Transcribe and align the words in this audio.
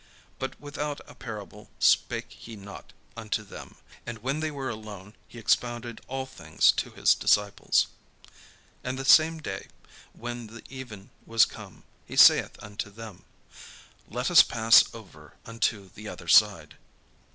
But 0.39 0.59
without 0.59 0.99
a 1.07 1.13
parable 1.13 1.69
spake 1.77 2.31
he 2.33 2.55
not 2.55 2.91
unto 3.15 3.43
them: 3.43 3.75
and 4.03 4.17
when 4.23 4.39
they 4.39 4.49
were 4.49 4.67
alone, 4.71 5.13
he 5.27 5.37
expounded 5.37 6.01
all 6.07 6.25
things 6.25 6.71
to 6.71 6.89
his 6.89 7.13
disciples. 7.13 7.85
And 8.83 8.97
the 8.97 9.05
same 9.05 9.37
day, 9.37 9.67
when 10.13 10.47
the 10.47 10.63
even 10.71 11.11
was 11.27 11.45
come, 11.45 11.83
he 12.03 12.15
saith 12.15 12.57
unto 12.63 12.89
them: 12.89 13.25
"Let 14.09 14.31
us 14.31 14.41
pass 14.41 14.85
over 14.91 15.35
unto 15.45 15.91
the 15.93 16.07
other 16.07 16.27
side." 16.27 16.77